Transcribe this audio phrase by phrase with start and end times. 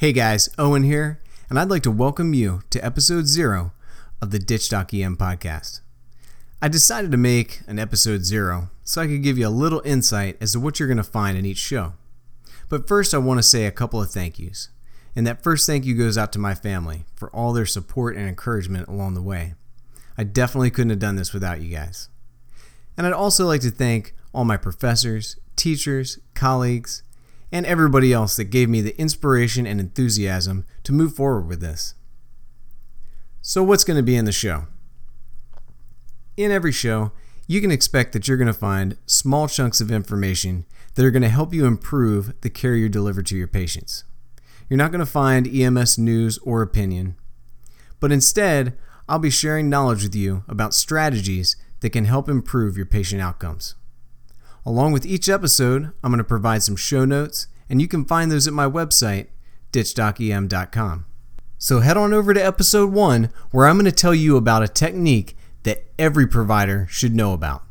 [0.00, 3.72] Hey guys, Owen here, and I'd like to welcome you to episode zero
[4.22, 5.80] of the Ditch Doc EM podcast.
[6.62, 10.36] I decided to make an episode zero so I could give you a little insight
[10.40, 11.94] as to what you're going to find in each show.
[12.68, 14.68] But first, I want to say a couple of thank yous.
[15.16, 18.28] And that first thank you goes out to my family for all their support and
[18.28, 19.54] encouragement along the way.
[20.16, 22.08] I definitely couldn't have done this without you guys.
[22.96, 27.02] And I'd also like to thank all my professors, teachers, colleagues,
[27.50, 31.94] and everybody else that gave me the inspiration and enthusiasm to move forward with this.
[33.40, 34.66] So, what's going to be in the show?
[36.36, 37.12] In every show,
[37.46, 41.22] you can expect that you're going to find small chunks of information that are going
[41.22, 44.04] to help you improve the care you deliver to your patients.
[44.68, 47.16] You're not going to find EMS news or opinion,
[48.00, 48.76] but instead,
[49.08, 53.74] I'll be sharing knowledge with you about strategies that can help improve your patient outcomes.
[54.68, 58.30] Along with each episode, I'm going to provide some show notes, and you can find
[58.30, 59.28] those at my website,
[59.72, 61.06] ditchdocem.com.
[61.56, 64.68] So head on over to episode one, where I'm going to tell you about a
[64.68, 67.62] technique that every provider should know about.